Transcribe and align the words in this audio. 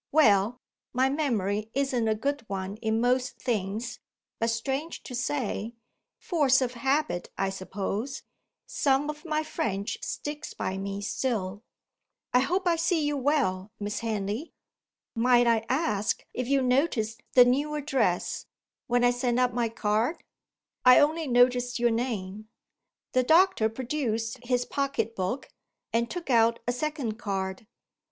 Well, 0.11 0.59
my 0.93 1.09
memory 1.09 1.69
isn't 1.75 2.07
a 2.07 2.15
good 2.15 2.43
one 2.49 2.77
in 2.77 2.99
most 2.99 3.39
things, 3.39 3.99
but 4.39 4.49
strange 4.49 5.03
to 5.03 5.13
say 5.13 5.75
(force 6.17 6.59
of 6.59 6.73
habit, 6.73 7.29
I 7.37 7.51
suppose), 7.51 8.23
some 8.65 9.11
of 9.11 9.25
my 9.25 9.43
French 9.43 9.99
sticks 10.01 10.55
by 10.55 10.79
me 10.79 11.03
still. 11.03 11.61
I 12.33 12.39
hope 12.39 12.67
I 12.67 12.77
see 12.77 13.05
you 13.05 13.15
well, 13.15 13.69
Miss 13.79 13.99
Henley. 13.99 14.53
Might 15.13 15.45
I 15.45 15.67
ask 15.69 16.25
if 16.33 16.47
you 16.47 16.63
noticed 16.63 17.21
the 17.33 17.45
new 17.45 17.75
address, 17.75 18.47
when 18.87 19.03
I 19.03 19.11
sent 19.11 19.37
up 19.37 19.53
my 19.53 19.69
card?" 19.69 20.23
"I 20.83 20.97
only 20.97 21.27
noticed 21.27 21.77
your 21.77 21.91
name." 21.91 22.49
The 23.11 23.21
doctor 23.21 23.69
produced 23.69 24.39
his 24.43 24.65
pocket 24.65 25.15
book, 25.15 25.49
and 25.93 26.09
took 26.09 26.31
out 26.31 26.57
a 26.67 26.71
second 26.71 27.19
card. 27.19 27.67